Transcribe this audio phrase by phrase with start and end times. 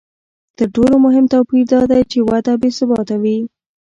[0.57, 3.37] تر ټولو مهم توپیر دا دی چې وده بې ثباته وي